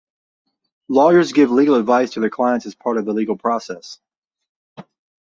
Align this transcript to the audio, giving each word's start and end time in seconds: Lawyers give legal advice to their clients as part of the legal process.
Lawyers 0.89 1.31
give 1.31 1.51
legal 1.51 1.75
advice 1.75 2.13
to 2.13 2.21
their 2.21 2.31
clients 2.31 2.65
as 2.65 2.73
part 2.73 2.97
of 2.97 3.05
the 3.05 3.13
legal 3.13 3.37
process. 3.37 3.99